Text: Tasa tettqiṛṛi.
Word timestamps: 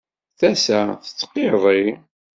Tasa 0.39 0.79
tettqiṛṛi. 1.05 1.85